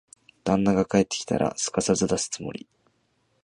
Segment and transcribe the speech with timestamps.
[0.43, 2.65] 旦那が帰ってきたら、すかさず出すつもり。